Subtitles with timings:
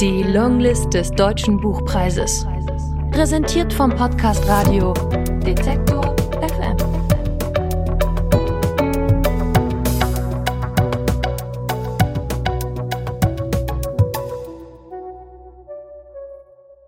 [0.00, 2.46] Die Longlist des Deutschen Buchpreises.
[3.12, 4.92] Präsentiert vom Podcast Radio
[5.40, 6.76] Detektor FM.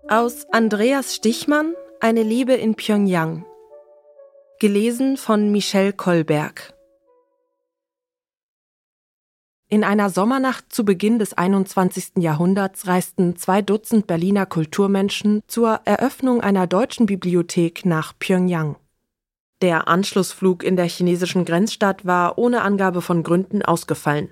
[0.07, 3.43] Aus Andreas Stichmann Eine Liebe in Pyongyang.
[4.59, 6.75] Gelesen von Michelle Kolberg.
[9.71, 12.13] In einer Sommernacht zu Beginn des 21.
[12.17, 18.77] Jahrhunderts reisten zwei Dutzend Berliner Kulturmenschen zur Eröffnung einer deutschen Bibliothek nach Pyongyang.
[19.61, 24.31] Der Anschlussflug in der chinesischen Grenzstadt war ohne Angabe von Gründen ausgefallen.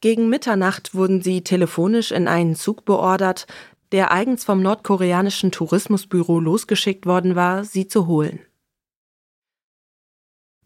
[0.00, 3.46] Gegen Mitternacht wurden sie telefonisch in einen Zug beordert,
[3.92, 8.40] der eigens vom nordkoreanischen Tourismusbüro losgeschickt worden war, sie zu holen.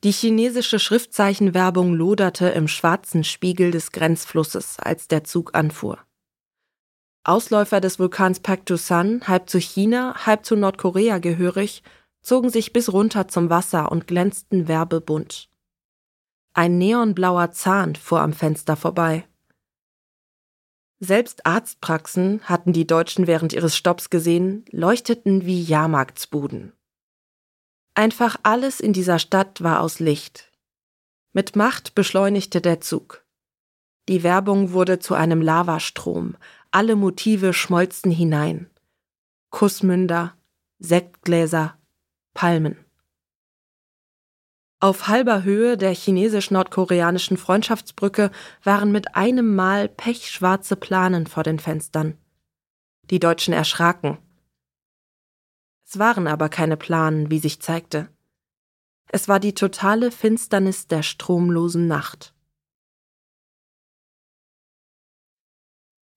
[0.05, 5.99] Die chinesische Schriftzeichenwerbung loderte im schwarzen Spiegel des Grenzflusses, als der Zug anfuhr.
[7.25, 11.83] Ausläufer des Vulkans Pactusan, halb zu China, halb zu Nordkorea gehörig,
[12.23, 15.49] zogen sich bis runter zum Wasser und glänzten werbebunt.
[16.53, 19.27] Ein neonblauer Zahn fuhr am Fenster vorbei.
[21.01, 26.76] Selbst Arztpraxen, hatten die Deutschen während ihres Stopps gesehen, leuchteten wie Jahrmarktsbuden.
[27.97, 30.53] Einfach alles in dieser Stadt war aus Licht.
[31.33, 33.25] Mit Macht beschleunigte der Zug.
[34.11, 36.37] Die Werbung wurde zu einem Lavastrom,
[36.71, 38.69] alle Motive schmolzen hinein.
[39.49, 40.35] Kussmünder,
[40.79, 41.79] Sektgläser,
[42.35, 42.77] Palmen.
[44.79, 48.31] Auf halber Höhe der chinesisch-nordkoreanischen Freundschaftsbrücke
[48.63, 52.19] waren mit einem Mal pechschwarze Planen vor den Fenstern.
[53.09, 54.19] Die Deutschen erschraken.
[55.89, 58.09] Es waren aber keine Planen, wie sich zeigte.
[59.09, 62.35] Es war die totale Finsternis der stromlosen Nacht.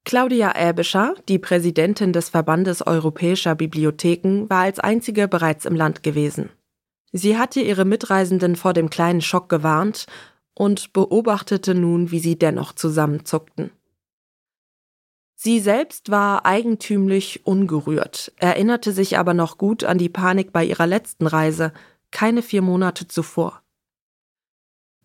[0.05, 6.49] Claudia Äbischer, die Präsidentin des Verbandes Europäischer Bibliotheken, war als einzige bereits im Land gewesen.
[7.11, 10.07] Sie hatte ihre Mitreisenden vor dem kleinen Schock gewarnt
[10.55, 13.69] und beobachtete nun, wie sie dennoch zusammenzuckten.
[15.41, 20.85] Sie selbst war eigentümlich ungerührt, erinnerte sich aber noch gut an die Panik bei ihrer
[20.85, 21.71] letzten Reise,
[22.11, 23.63] keine vier Monate zuvor.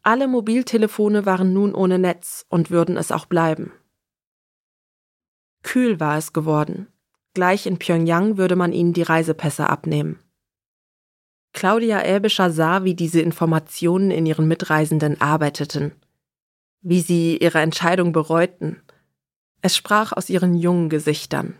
[0.02, 3.70] Alle Mobiltelefone waren nun ohne Netz und würden es auch bleiben.
[5.62, 6.88] Kühl war es geworden.
[7.34, 10.18] Gleich in Pyongyang würde man ihnen die Reisepässe abnehmen.
[11.52, 15.92] Claudia Elbischer sah, wie diese Informationen in ihren Mitreisenden arbeiteten,
[16.80, 18.82] wie sie ihre Entscheidung bereuten
[19.64, 21.56] es sprach aus ihren jungen Gesichtern.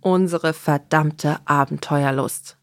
[0.00, 2.58] Unsere verdammte Abenteuerlust.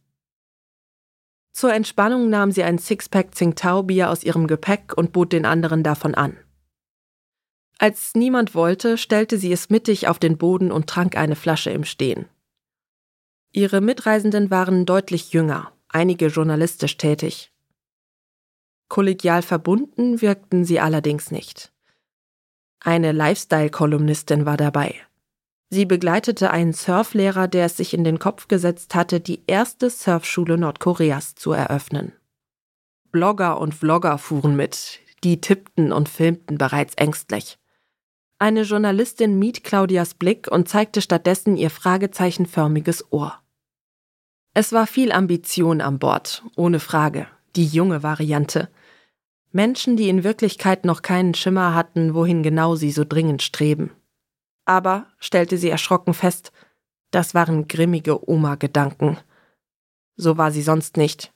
[1.54, 6.14] Zur Entspannung nahm sie ein Sixpack Tsingtao-Bier aus ihrem Gepäck und bot den anderen davon
[6.14, 6.36] an.
[7.78, 11.86] Als niemand wollte, stellte sie es mittig auf den Boden und trank eine Flasche im
[11.86, 12.26] Stehen.
[13.54, 17.54] Ihre Mitreisenden waren deutlich jünger, einige journalistisch tätig.
[18.90, 21.72] Kollegial verbunden wirkten sie allerdings nicht.
[22.84, 24.96] Eine Lifestyle-Kolumnistin war dabei.
[25.70, 30.58] Sie begleitete einen Surflehrer, der es sich in den Kopf gesetzt hatte, die erste Surfschule
[30.58, 32.14] Nordkoreas zu eröffnen.
[33.12, 37.60] Blogger und Vlogger fuhren mit, die tippten und filmten bereits ängstlich.
[38.40, 43.40] Eine Journalistin mied Claudias Blick und zeigte stattdessen ihr fragezeichenförmiges Ohr.
[44.56, 48.70] Es war viel Ambition an Bord, ohne Frage, die junge Variante–
[49.54, 53.92] Menschen, die in Wirklichkeit noch keinen Schimmer hatten, wohin genau sie so dringend streben.
[54.66, 56.52] Aber, stellte sie erschrocken fest,
[57.12, 59.18] das waren grimmige Oma-Gedanken.
[60.16, 61.34] So war sie sonst nicht.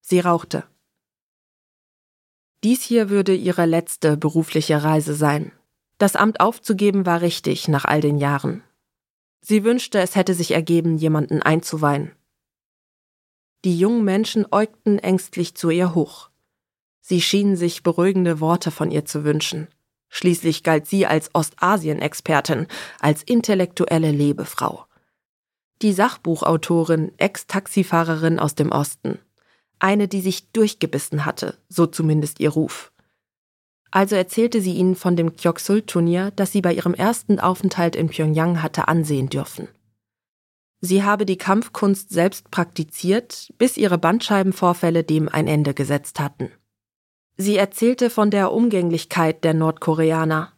[0.00, 0.64] Sie rauchte.
[2.62, 5.52] Dies hier würde ihre letzte berufliche Reise sein.
[5.98, 8.62] Das Amt aufzugeben war richtig nach all den Jahren.
[9.40, 12.12] Sie wünschte, es hätte sich ergeben, jemanden einzuweihen.
[13.64, 16.30] Die jungen Menschen äugten ängstlich zu ihr hoch.
[17.08, 19.68] Sie schienen sich beruhigende Worte von ihr zu wünschen.
[20.08, 22.66] Schließlich galt sie als Ostasien-Expertin,
[22.98, 24.86] als intellektuelle Lebefrau.
[25.82, 29.20] Die Sachbuchautorin, Ex-Taxifahrerin aus dem Osten.
[29.78, 32.90] Eine, die sich durchgebissen hatte, so zumindest ihr Ruf.
[33.92, 38.62] Also erzählte sie ihnen von dem Kyoksul-Turnier, das sie bei ihrem ersten Aufenthalt in Pyongyang
[38.62, 39.68] hatte ansehen dürfen.
[40.80, 46.50] Sie habe die Kampfkunst selbst praktiziert, bis ihre Bandscheibenvorfälle dem ein Ende gesetzt hatten.
[47.36, 50.52] Sie erzählte von der Umgänglichkeit der Nordkoreaner.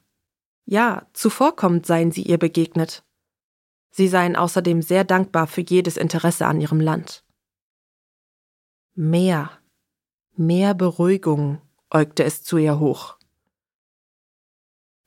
[0.65, 3.03] Ja, zuvorkommend seien sie ihr begegnet.
[3.91, 7.25] Sie seien außerdem sehr dankbar für jedes Interesse an ihrem Land.
[8.95, 9.51] Mehr,
[10.37, 11.61] mehr Beruhigung,
[11.91, 13.17] äugte es zu ihr hoch.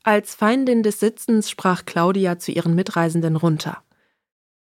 [0.04, 3.84] Als Feindin des Sitzens sprach Claudia zu ihren Mitreisenden runter.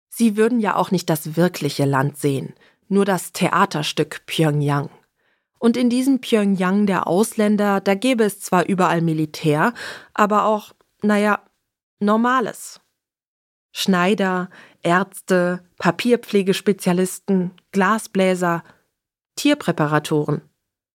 [0.08, 2.54] Sie würden ja auch nicht das wirkliche Land sehen,
[2.88, 4.90] nur das Theaterstück Pyongyang.
[5.60, 9.74] Und in diesem Pyongyang der Ausländer, da gäbe es zwar überall Militär,
[10.14, 10.72] aber auch,
[11.02, 11.40] naja,
[11.98, 12.80] Normales.
[13.70, 14.48] Schneider,
[14.82, 18.64] Ärzte, Papierpflegespezialisten, Glasbläser,
[19.36, 20.40] Tierpräparatoren.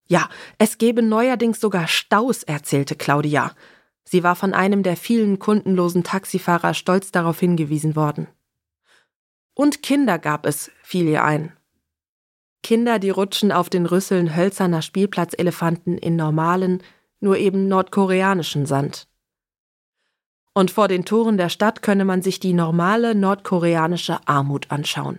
[0.08, 0.28] Ja,
[0.58, 3.52] es gäbe neuerdings sogar Staus, erzählte Claudia.
[4.02, 8.26] Sie war von einem der vielen kundenlosen Taxifahrer stolz darauf hingewiesen worden.
[9.54, 11.52] Und Kinder gab es, fiel ihr ein.
[12.62, 16.82] Kinder, die rutschen auf den Rüsseln hölzerner Spielplatzelefanten in normalen,
[17.20, 19.08] nur eben nordkoreanischen Sand.
[20.54, 25.18] Und vor den Toren der Stadt könne man sich die normale nordkoreanische Armut anschauen.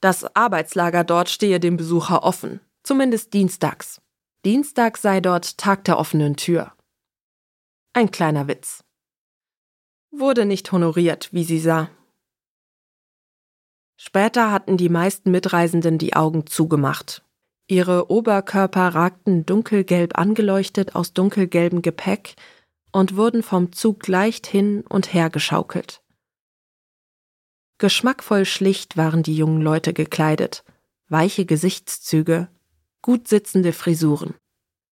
[0.00, 4.00] Das Arbeitslager dort stehe dem Besucher offen, zumindest dienstags.
[4.44, 6.72] Dienstag sei dort Tag der offenen Tür.
[7.92, 8.82] Ein kleiner Witz.
[10.10, 11.88] Wurde nicht honoriert, wie sie sah.
[14.04, 17.22] Später hatten die meisten Mitreisenden die Augen zugemacht.
[17.68, 22.34] Ihre Oberkörper ragten dunkelgelb angeleuchtet aus dunkelgelbem Gepäck
[22.90, 26.02] und wurden vom Zug leicht hin und her geschaukelt.
[27.78, 30.64] Geschmackvoll schlicht waren die jungen Leute gekleidet,
[31.08, 32.48] weiche Gesichtszüge,
[33.02, 34.34] gut sitzende Frisuren.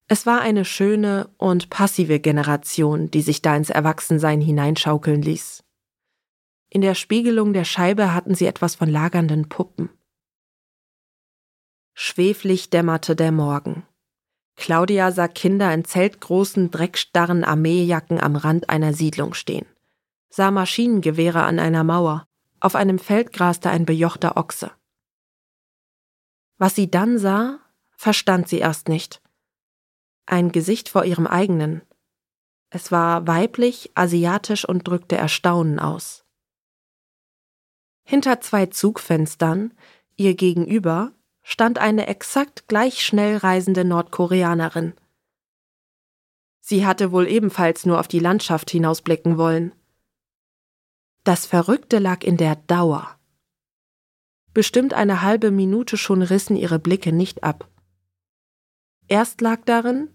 [0.06, 5.64] Es war eine schöne und passive Generation, die sich da ins Erwachsensein hineinschaukeln ließ.
[6.70, 9.90] In der Spiegelung der Scheibe hatten sie etwas von lagernden Puppen.
[11.94, 13.87] Schweflich dämmerte der Morgen.
[14.56, 19.67] Claudia sah Kinder in zeltgroßen, dreckstarren Armeejacken am Rand einer Siedlung stehen,
[20.28, 22.26] sah Maschinengewehre an einer Mauer,
[22.61, 24.70] auf einem Feld graste ein bejochter Ochse.
[26.56, 27.58] Was sie dann sah,
[27.96, 29.20] verstand sie erst nicht
[30.31, 31.82] ein Gesicht vor ihrem eigenen.
[32.70, 36.25] Es war weiblich, asiatisch und drückte Erstaunen aus.
[38.10, 39.72] Hinter zwei Zugfenstern,
[40.16, 41.12] ihr gegenüber,
[41.44, 44.94] stand eine exakt gleich schnell reisende Nordkoreanerin.
[46.58, 49.72] Sie hatte wohl ebenfalls nur auf die Landschaft hinausblicken wollen.
[51.22, 53.16] Das Verrückte lag in der Dauer.
[54.54, 57.70] Bestimmt eine halbe Minute schon rissen ihre Blicke nicht ab.
[59.06, 60.10] Erst lag darin,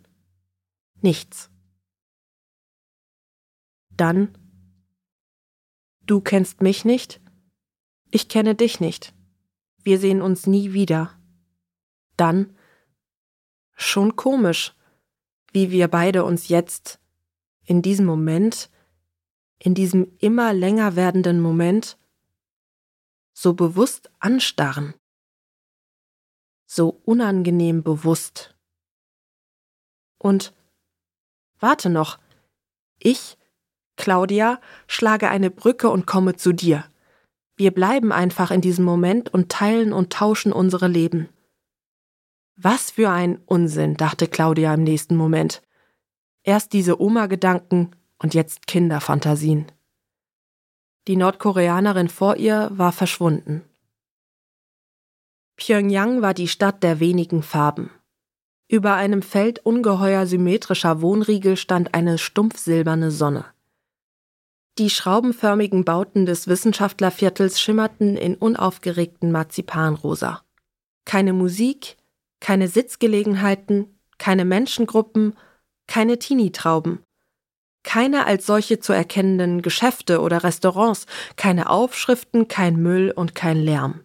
[1.01, 1.49] nichts.
[3.95, 4.37] Dann
[6.01, 7.21] Du kennst mich nicht,
[8.11, 9.13] ich kenne dich nicht,
[9.83, 11.17] wir sehen uns nie wieder.
[12.17, 12.55] Dann
[13.75, 14.73] schon komisch,
[15.51, 16.99] wie wir beide uns jetzt,
[17.63, 18.69] in diesem Moment,
[19.57, 21.97] in diesem immer länger werdenden Moment,
[23.33, 24.93] so bewusst anstarren,
[26.65, 28.55] so unangenehm bewusst.
[30.17, 30.53] Und
[31.59, 32.19] Warte noch.
[32.99, 33.37] Ich,
[33.95, 36.85] Claudia, schlage eine Brücke und komme zu dir.
[37.57, 41.29] Wir bleiben einfach in diesem Moment und teilen und tauschen unsere Leben.
[42.57, 45.61] Was für ein Unsinn, dachte Claudia im nächsten Moment.
[46.43, 49.65] Erst diese Oma-Gedanken und jetzt Kinderfantasien.
[51.07, 53.63] Die Nordkoreanerin vor ihr war verschwunden.
[55.55, 57.89] Pyongyang war die Stadt der wenigen Farben.
[58.67, 63.45] Über einem Feld ungeheuer symmetrischer Wohnriegel stand eine stumpfsilberne Sonne.
[64.77, 70.43] Die schraubenförmigen Bauten des Wissenschaftlerviertels schimmerten in unaufgeregten Marzipanrosa.
[71.05, 71.95] Keine Musik,
[72.41, 75.37] keine Sitzgelegenheiten, keine Menschengruppen,
[75.87, 77.03] keine Teenie-Trauben,
[77.83, 81.05] keine als solche zu erkennenden Geschäfte oder Restaurants,
[81.37, 84.01] keine Aufschriften, kein Müll und kein Lärm.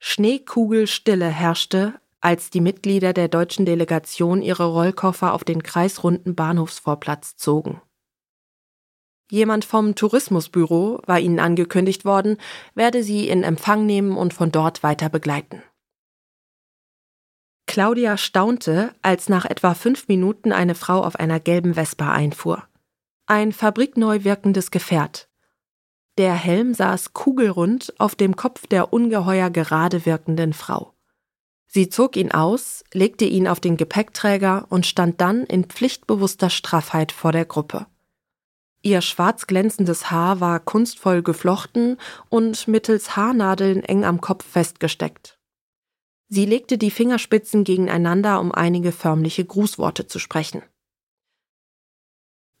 [0.00, 7.80] Schneekugelstille herrschte, als die Mitglieder der deutschen Delegation ihre Rollkoffer auf den kreisrunden Bahnhofsvorplatz zogen.
[9.34, 12.36] Jemand vom Tourismusbüro war ihnen angekündigt worden,
[12.76, 15.60] werde sie in Empfang nehmen und von dort weiter begleiten.
[17.66, 22.62] Claudia staunte, als nach etwa fünf Minuten eine Frau auf einer gelben Vespa einfuhr.
[23.26, 25.28] Ein fabrikneu wirkendes Gefährt.
[26.16, 30.94] Der Helm saß kugelrund auf dem Kopf der ungeheuer gerade wirkenden Frau.
[31.66, 37.10] Sie zog ihn aus, legte ihn auf den Gepäckträger und stand dann in pflichtbewusster Straffheit
[37.10, 37.88] vor der Gruppe.
[38.84, 41.96] Ihr schwarz glänzendes Haar war kunstvoll geflochten
[42.28, 45.38] und mittels Haarnadeln eng am Kopf festgesteckt.
[46.28, 50.62] Sie legte die Fingerspitzen gegeneinander, um einige förmliche Grußworte zu sprechen.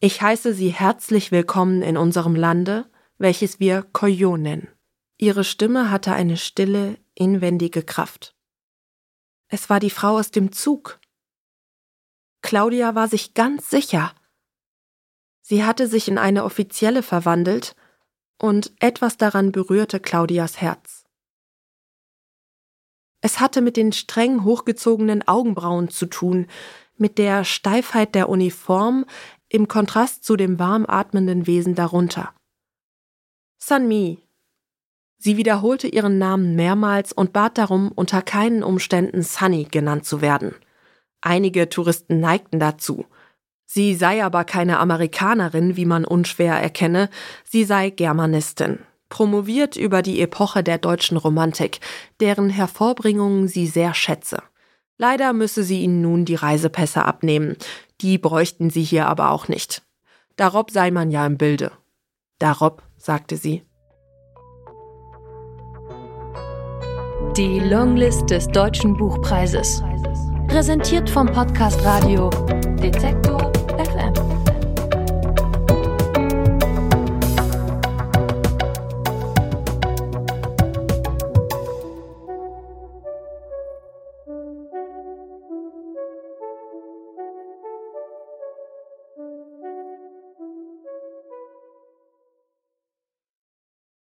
[0.00, 4.68] Ich heiße Sie herzlich willkommen in unserem Lande, welches wir Koyo nennen.
[5.18, 8.34] Ihre Stimme hatte eine stille, inwendige Kraft.
[9.48, 11.00] Es war die Frau aus dem Zug.
[12.40, 14.14] Claudia war sich ganz sicher.
[15.46, 17.76] Sie hatte sich in eine Offizielle verwandelt,
[18.38, 21.04] und etwas daran berührte Claudias Herz.
[23.20, 26.46] Es hatte mit den streng hochgezogenen Augenbrauen zu tun,
[26.96, 29.04] mit der Steifheit der Uniform
[29.48, 32.34] im Kontrast zu dem warm atmenden Wesen darunter.
[33.58, 34.18] Sanmi.
[35.18, 40.54] Sie wiederholte ihren Namen mehrmals und bat darum, unter keinen Umständen Sunny genannt zu werden.
[41.20, 43.06] Einige Touristen neigten dazu.
[43.74, 47.10] Sie sei aber keine Amerikanerin, wie man unschwer erkenne,
[47.42, 48.78] sie sei Germanistin,
[49.08, 51.80] promoviert über die Epoche der deutschen Romantik,
[52.20, 54.40] deren Hervorbringungen sie sehr schätze.
[54.96, 57.56] Leider müsse sie ihnen nun die Reisepässe abnehmen,
[58.00, 59.82] die bräuchten sie hier aber auch nicht.
[60.36, 61.72] Darob sei man ja im Bilde.
[62.38, 63.64] Darob, sagte sie.
[67.36, 69.82] Die Longlist des Deutschen Buchpreises.
[70.46, 72.30] Präsentiert vom Podcast Radio
[72.80, 73.23] Detektor